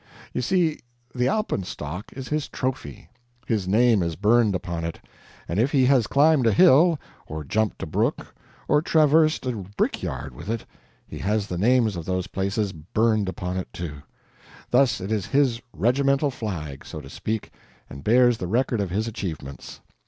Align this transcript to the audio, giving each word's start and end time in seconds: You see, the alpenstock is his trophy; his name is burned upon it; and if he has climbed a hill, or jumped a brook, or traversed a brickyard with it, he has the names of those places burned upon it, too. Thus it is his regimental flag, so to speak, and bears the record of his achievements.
You 0.33 0.41
see, 0.41 0.79
the 1.13 1.27
alpenstock 1.27 2.11
is 2.13 2.29
his 2.29 2.47
trophy; 2.47 3.09
his 3.45 3.67
name 3.67 4.01
is 4.01 4.15
burned 4.15 4.55
upon 4.55 4.83
it; 4.83 4.99
and 5.47 5.59
if 5.59 5.73
he 5.73 5.85
has 5.85 6.07
climbed 6.07 6.47
a 6.47 6.51
hill, 6.51 6.97
or 7.27 7.43
jumped 7.43 7.83
a 7.83 7.85
brook, 7.85 8.33
or 8.67 8.81
traversed 8.81 9.45
a 9.45 9.51
brickyard 9.51 10.33
with 10.33 10.49
it, 10.49 10.65
he 11.05 11.19
has 11.19 11.45
the 11.45 11.57
names 11.59 11.95
of 11.95 12.05
those 12.05 12.25
places 12.25 12.73
burned 12.73 13.29
upon 13.29 13.57
it, 13.57 13.71
too. 13.71 13.97
Thus 14.71 15.01
it 15.01 15.11
is 15.11 15.27
his 15.27 15.61
regimental 15.71 16.31
flag, 16.31 16.83
so 16.83 16.99
to 16.99 17.07
speak, 17.07 17.51
and 17.87 18.03
bears 18.03 18.39
the 18.39 18.47
record 18.47 18.81
of 18.81 18.89
his 18.89 19.07
achievements. 19.07 19.81